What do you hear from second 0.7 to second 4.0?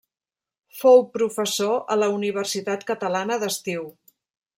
Fou professor a la Universitat Catalana d'Estiu.